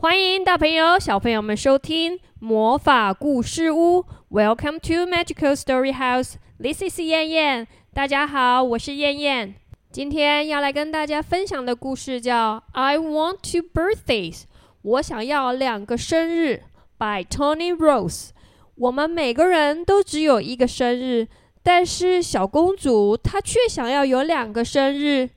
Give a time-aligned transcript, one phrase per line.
[0.00, 4.06] 欢迎大朋友、小朋友们收听魔法故事屋。
[4.30, 6.36] Welcome to Magical Story House.
[6.58, 7.66] This is 燕燕。
[7.92, 9.56] 大家好，我是燕燕。
[9.92, 14.40] 今天要来跟大家分享的故事叫《I Want Two Birthdays》。
[14.80, 16.62] 我想要两个生日。
[16.96, 18.30] By Tony Rose。
[18.76, 21.28] 我们每个人都只有一个生日，
[21.62, 25.28] 但是小公主她却想要有两个生日。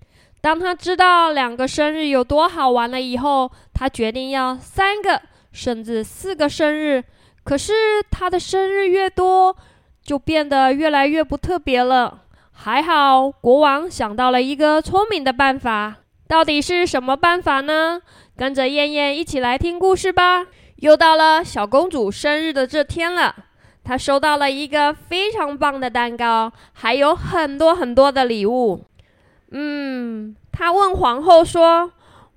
[0.43, 5.21] 当他知道两个生日有多好玩了以后，他决定要三个
[5.53, 7.01] 甚至四个生日。
[7.45, 7.71] 可是
[8.11, 9.55] 他的生日越多，
[10.03, 12.23] 就变得越来越不特别了。
[12.51, 15.95] 还好，国王想到了一个聪明的办法。
[16.27, 18.01] 到底是什么办法呢？
[18.35, 20.45] 跟着燕燕一起来听故事吧。
[20.75, 23.33] 又到了小公主生日的这天了，
[23.81, 28.83] 她收到了一个非常棒的蛋糕，还有很多很多的礼物。
[29.53, 31.93] 嗯，他问皇后说：“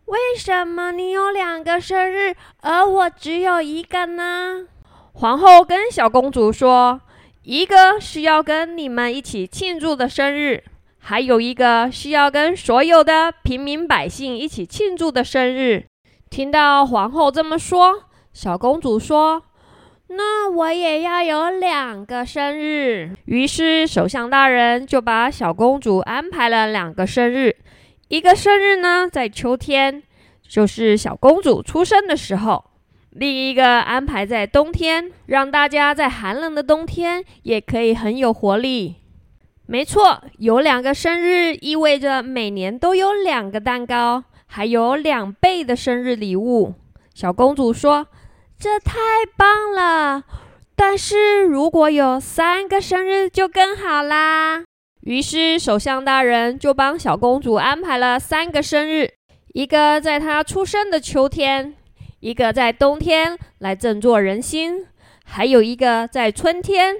[0.06, 4.66] 为什么你有两个生日，而我只有一个呢？”
[5.14, 7.00] 皇后跟小公主说。
[7.48, 10.64] 一个是要跟你们一起庆祝的生日，
[10.98, 15.86] 还有一个是要跟所有的平民百姓一起庆祝的生日。
[16.28, 19.44] 听到皇后这么说，小公主说
[20.08, 27.56] ：“那我也要有两个生日。”于是首相大人就把小公主安排了两个生日，
[28.08, 30.02] 一个生日呢在秋天，
[30.46, 32.64] 就是小公主出生的时候。
[33.10, 38.96] 另一个安排在冬天，让大家在寒冷的冬天也可以很有活力。
[39.64, 46.74] 没错，有两个生日意味着每年都有两个蛋糕，还有两倍的生日礼物。
[47.14, 48.06] 小公主说
[48.58, 48.98] ：“这太
[49.36, 50.24] 棒了！
[50.74, 54.64] 但是如果有三个生日就更好啦。”
[55.02, 59.10] 于是首相大人就帮小公主安排了三个生日，
[59.54, 61.74] 一个在她出生的秋天。
[62.20, 64.86] 一个在冬天来振作人心，
[65.24, 66.96] 还有一个在春天。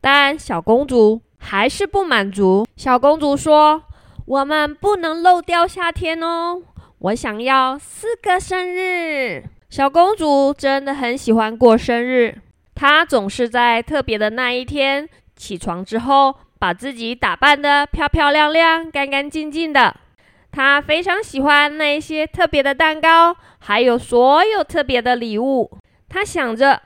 [0.00, 2.66] 但小公主还是不满足。
[2.76, 3.84] 小公主说
[4.26, 6.62] ：“我们不能漏掉夏天哦，
[6.98, 12.38] 我想要四个生日。”小公主真的很喜欢过生日，
[12.74, 19.94] 她总是在特别的那一天起床之后，把自己打扮得漂漂亮亮、干干净净的。
[20.50, 25.70] 他非常喜欢那一些特别的蛋糕，还有所有特别的礼物。
[26.08, 26.80] 他想着，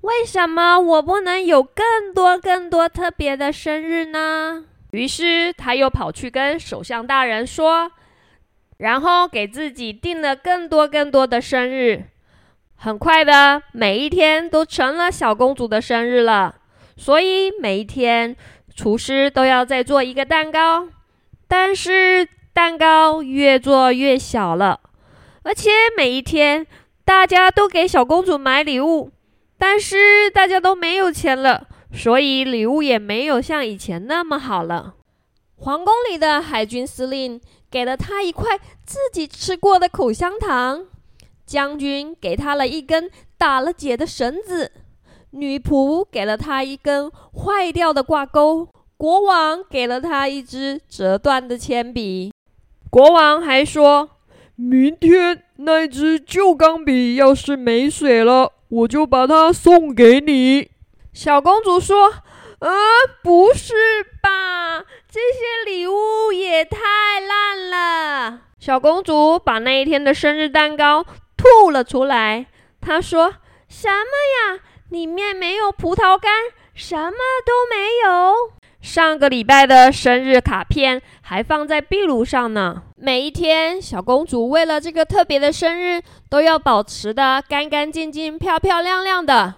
[0.00, 4.64] 为什么我不能有更多更多特别的生日呢？
[4.90, 7.92] 于是他又跑去跟首相大人说，
[8.78, 12.06] 然后给自己定了更多更多的生日。
[12.82, 16.56] 很快的，每一天都成了小公主的生日了。
[16.96, 18.36] 所以每一天，
[18.74, 20.88] 厨师都要再做一个蛋糕，
[21.46, 22.28] 但是。
[22.54, 24.78] 蛋糕越做越小了，
[25.42, 26.66] 而且每一天
[27.02, 29.10] 大家都给小公主买礼物，
[29.56, 34.96] 但是大家都没有钱了，所以礼物也没有像以前那么好了。
[35.56, 40.84] 皇宫里的海军司令给了她一块自己吃过的口香糖，
[41.46, 44.72] 将军给他了一根打了结的绳子，
[45.30, 52.32] 女仆给了他一根坏掉的挂钩，国王给了他一支折断的铅笔。
[52.90, 54.10] 国王还说
[54.54, 60.70] ：“明天那支旧钢笔要是没水了，我就把它送给你。”
[61.12, 62.10] 小公主说
[62.60, 62.70] ：“啊，
[63.22, 63.74] 不是
[64.22, 64.84] 吧？
[65.10, 66.78] 这些礼物也太
[67.20, 71.04] 烂了！”小公主把那一天的生日蛋糕
[71.36, 72.46] 吐了出来。
[72.80, 73.34] 她说
[73.66, 74.60] ：“什么呀？
[74.88, 76.30] 里面没有葡萄干，
[76.72, 77.10] 什么
[77.44, 82.84] 都没有。”上个礼拜的生日卡片还放在壁炉上呢。
[82.94, 86.00] 每一天，小公主为了这个特别的生日，
[86.30, 89.54] 都要保持的干干净净、漂漂亮亮的。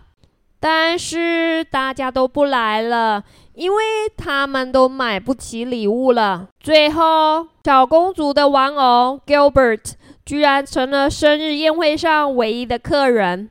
[0.65, 3.85] 但是大家都不来了，因为
[4.17, 6.49] 他们都买不起礼物了。
[6.59, 9.93] 最后，小公主的玩偶 Gilbert
[10.25, 13.51] 居然成了生日宴会上唯一的客人。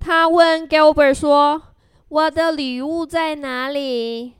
[0.00, 1.62] 他问 Gilbert 说
[2.10, 4.32] ：“我的礼物在哪里？”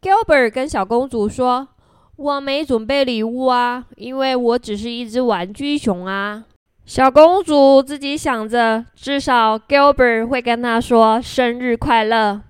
[0.00, 1.68] Gilbert 跟小公主说
[2.16, 6.44] ：“我没准备礼物啊，因为我只是一只玩具熊啊。”
[6.88, 12.40] 小公主自己想着，至少 Gilbert 会跟她说生日快乐。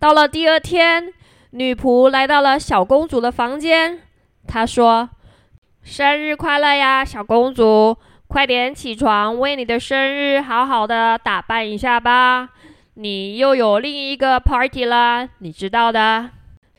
[0.00, 1.14] 到了第二天，
[1.50, 4.00] 女仆来到了小公主的房间，
[4.44, 5.08] 她说
[5.84, 7.96] ：“生日快乐呀，小公主！
[8.26, 12.48] 快点起床，为你的生日好好的打扮一下吧。
[12.94, 16.30] 你又有另一个 party 了，你知道的。”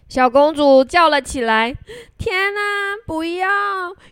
[0.09, 1.73] 小公主叫了起来
[2.19, 2.59] ：“天哪，
[3.05, 3.47] 不要！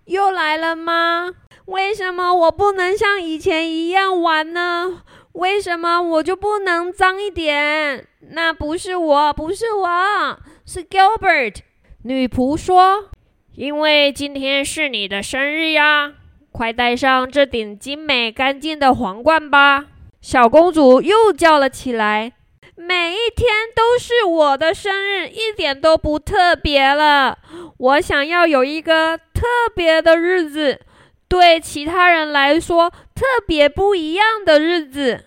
[0.05, 1.31] 又来了吗？
[1.65, 5.01] 为什么我不能像以前一样玩呢？
[5.33, 8.07] 为什么我就不能脏一点？
[8.31, 11.57] 那不是我，不是我，是 Gilbert。
[12.03, 13.09] 女仆说
[13.55, 16.13] ：“因为今天是你的生日呀，
[16.51, 19.85] 快戴上这顶精美干净的皇冠吧。”
[20.21, 22.33] 小公主又叫了起来
[22.77, 27.39] ：“每一天都是我的生日，一点都不特别了。
[27.77, 29.43] 我想要有一个特
[29.75, 30.79] 别的日子。”
[31.27, 35.25] 对其他人来说特别不一样的日子，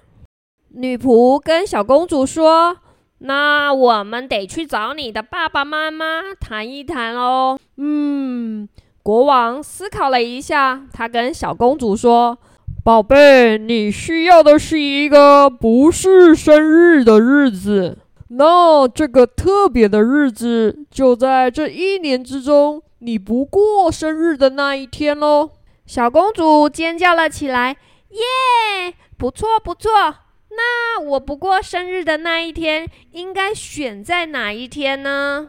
[0.71, 2.79] 女仆跟小公主说
[3.19, 8.69] ：“那我们得去找你的爸爸妈妈谈一谈哦。”嗯，
[9.03, 12.39] 国王思考了一下，他跟小公主说
[12.85, 17.99] ：“宝贝，你需要的是一个不是生日的日子。
[18.29, 25.51] 那这个特别的日子就在这一年之中你不过生日的那一天喽。”
[25.89, 27.75] 小公主尖叫了起来
[28.13, 29.91] ：“耶，不错不错！
[30.51, 35.49] 那我不过生日的那一天，应该选在哪一天呢？”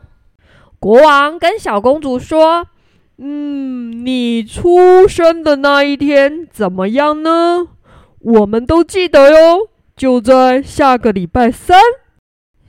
[0.80, 2.68] 国王跟小公主说
[3.20, 7.68] ：“嗯，你出生的那一天怎么样呢？
[8.22, 11.82] 我们都记得哟，就在下个礼拜三。”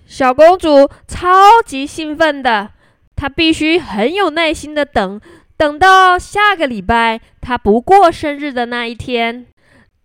[0.07, 2.71] 小公主超级兴奋的，
[3.15, 5.21] 她必须很有耐心的等。
[5.61, 9.45] 等到下个礼拜，他不过生日的那一天，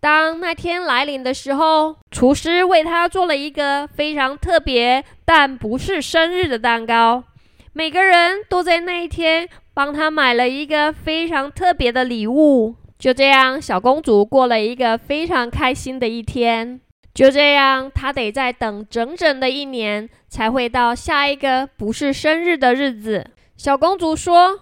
[0.00, 7.24] 当那天来临的时候，厨师为他做了一个非常特别但不是生日的蛋糕。
[7.72, 12.74] 每个人都在那一天帮他买了一个非常特别的礼物。
[12.98, 16.78] 就这样，小公主过了一个非常开心的一天。
[17.14, 23.30] 就这样，她得再等整整的一年，才会到下一个不是生日的日子。
[23.56, 24.60] 小公主说。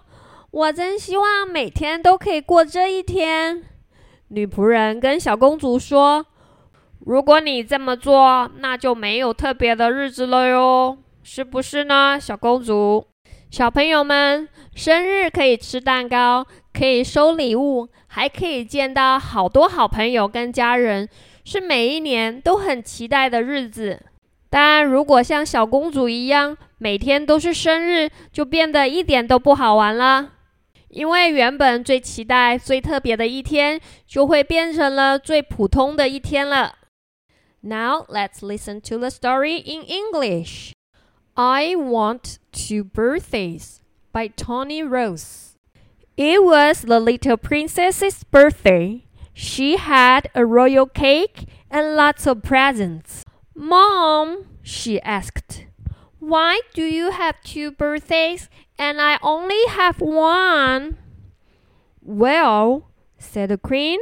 [0.54, 3.64] 我真希望每天都可以过这一天。
[4.28, 6.24] 女仆人跟小公主说
[7.04, 13.04] ：“如果你这么做，那就没有特别的日子了哟，是不是呢，小公主？”
[13.50, 21.08] 小朋友们，生日可以吃蛋糕，可以收礼物，还可以见到好多好朋友跟家人，
[21.44, 24.00] 是每一年都很期待的日子。
[24.48, 30.30] 但如果像小公主一样，每天都是生日，就变得一点都不好玩了。
[30.93, 36.75] 因为原本最期待、最特别的一天，就会变成了最普通的一天了。
[37.61, 40.71] Now let's listen to the story in English.
[41.35, 43.81] I Want Two Birthdays
[44.11, 45.55] by Tony Rose.
[46.15, 49.03] It was the little princess's birthday.
[49.33, 53.23] She had a royal cake and lots of presents.
[53.55, 55.65] Mom, she asked,
[56.19, 60.98] why do you have two birthdays and I only have one.
[62.02, 63.98] Well, said the queen,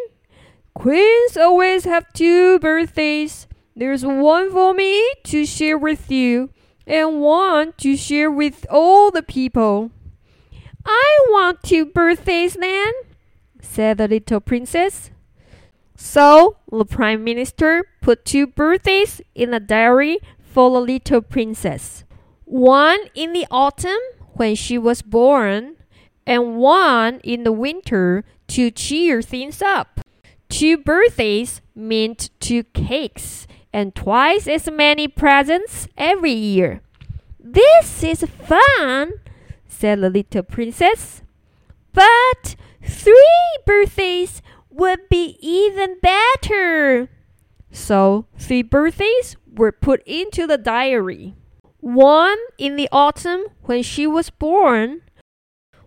[0.75, 3.47] queens always have two birthdays.
[3.77, 6.51] There's one for me to share with you,
[6.87, 9.91] and one to share with all the people.
[10.85, 12.93] I want two birthdays then,
[13.61, 15.11] said the little princess.
[15.97, 22.05] So the prime minister put two birthdays in a diary for the little princess.
[22.45, 24.01] One in the autumn
[24.35, 25.77] when she was born,
[26.27, 30.01] and one in the winter to cheer things up.
[30.49, 36.83] Two birthdays meant two cakes and twice as many presents every year.
[37.41, 39.15] This is fun,
[39.67, 41.23] said the little princess.
[41.93, 47.09] But three birthdays would be even better.
[47.71, 51.35] So three birthdays were put into the diary
[51.83, 55.03] one in the autumn when she was born,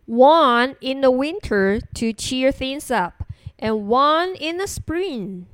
[0.06, 3.24] one in the winter to cheer things up,
[3.58, 5.48] and one in the spring.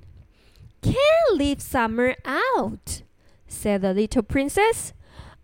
[0.81, 0.97] Can't
[1.35, 3.03] leave summer out,
[3.47, 4.93] said the little princess.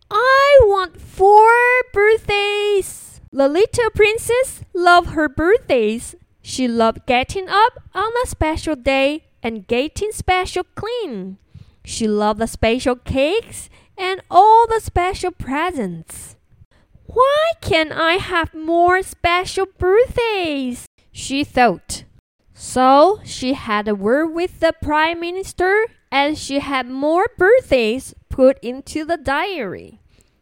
[0.10, 1.52] I want four
[1.94, 3.22] birthdays.
[3.32, 6.16] The little princess loved her birthdays.
[6.42, 11.38] She loved getting up on a special day and getting special clean.
[11.86, 16.36] She loved the special cakes and all the special presents.
[17.06, 20.86] Why can't I have more special birthdays?
[21.12, 22.04] She thought.
[22.54, 28.60] So she had a word with the Prime Minister and she had more birthdays put
[28.64, 30.00] into the diary.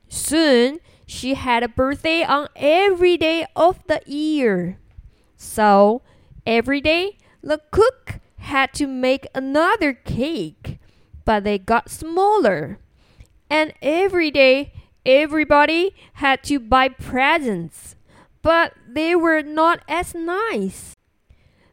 [0.10, 4.80] Soon she had a birthday on every day of the year.
[5.38, 6.02] So
[6.46, 10.80] every day the cook had to make another cake,
[11.26, 12.80] but they got smaller
[13.50, 14.74] and every day
[15.06, 17.96] everybody had to buy presents,
[18.42, 20.94] but they were not as nice.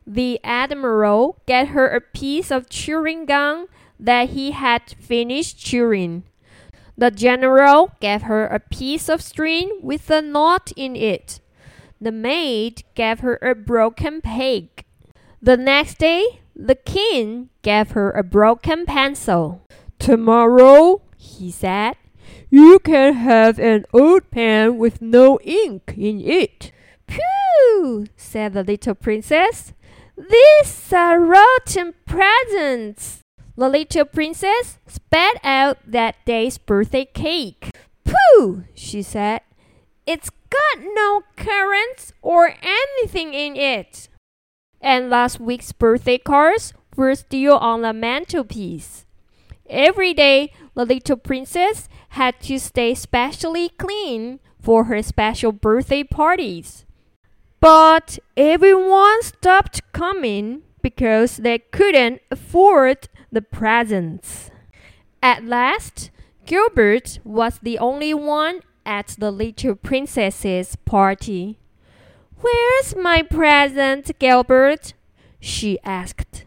[0.07, 3.67] the admiral gave her a piece of chewing gum
[3.99, 6.25] that he had finished chewing.
[6.97, 11.41] The general gave her a piece of string with a knot in it.
[12.01, 14.85] The maid gave her a broken peg.
[15.41, 19.63] The next day, the king gave her a broken pencil.
[19.99, 21.95] Tomorrow, he said,
[22.51, 26.73] you can have an old pen with no ink in it.
[27.09, 29.73] Phew, said the little princess.
[30.17, 33.21] These are rotten presents.
[33.57, 37.71] The little princess spat out that day's birthday cake.
[38.05, 39.43] Pooh, she said.
[40.07, 44.09] It's got no currants or anything in it.
[44.81, 49.07] And last week's birthday cards were still on the mantelpiece.
[49.73, 56.85] Every day, the little princess had to stay specially clean for her special birthday parties.
[57.59, 64.51] But everyone stopped coming because they couldn't afford the presents.
[65.23, 66.11] At last,
[66.45, 71.59] Gilbert was the only one at the little princess's party.
[72.41, 74.93] Where's my present, Gilbert?
[75.41, 76.45] she asked.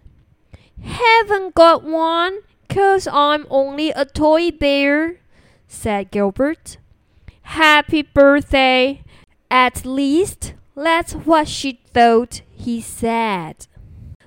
[0.82, 2.42] Haven't got one,
[2.76, 5.22] cause I'm only a toy bear,
[5.66, 6.78] said Gilbert.
[7.44, 9.02] Happy birthday!
[9.50, 13.68] At least that's what she thought he said.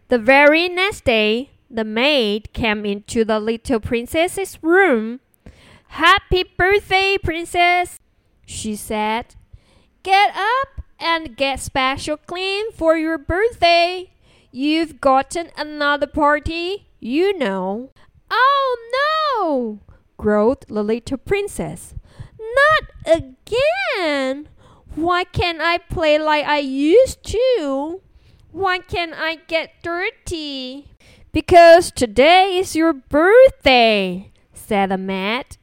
[0.08, 5.20] The very next day, the maid came into the little princess's room.
[5.88, 8.00] Happy birthday, princess,
[8.46, 9.34] she said.
[10.02, 14.10] Get up and get special clean for your birthday.
[14.50, 17.90] You've gotten another party, you know.
[18.30, 18.76] Oh
[19.38, 19.80] no!
[20.16, 21.94] growled the little princess.
[22.38, 24.48] Not again!
[24.94, 28.00] Why can't I play like I used to?
[28.50, 30.88] Why can't I get dirty?
[31.32, 35.56] Because today is your birthday, said the mat.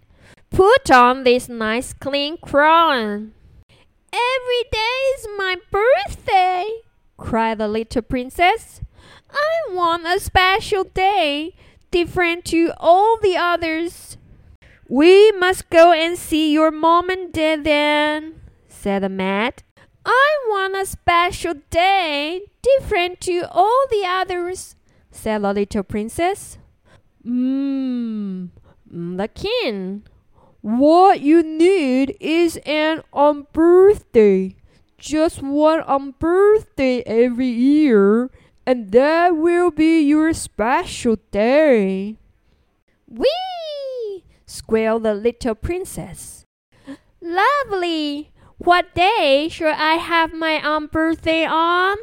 [0.51, 3.33] Put on this nice clean crown.
[4.13, 6.65] Every day is my birthday,
[7.17, 8.79] cried the little princess.
[9.29, 11.55] I want a special day,
[11.95, 14.17] different to all the others.
[14.89, 19.63] We must go and see your mom and dad then, said the maid.
[20.05, 24.75] I want a special day, different to all the others,
[25.09, 26.57] said the little princess.
[27.25, 28.49] Mmm,
[28.91, 30.03] the king.
[30.59, 34.57] What you need is an on birthday.
[34.97, 38.31] Just one on birthday every year,
[38.65, 42.17] and that will be your special day.
[43.07, 44.23] Whee!
[44.45, 46.45] squealed the little princess.
[47.21, 48.31] Lovely!
[48.57, 51.97] What day should I have my own birthday on?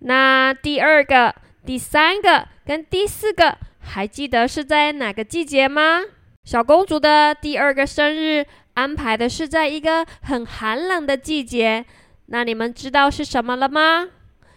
[0.00, 1.34] 那第二个、
[1.64, 6.02] 第三个跟第四个，还记得是在哪个季节吗？
[6.44, 8.46] 小公主的第二个生日。
[8.74, 11.84] 安排的是在一个很寒冷的季节，
[12.26, 14.08] 那你们知道是什么了吗？